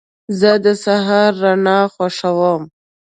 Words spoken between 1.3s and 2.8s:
رڼا خوښوم.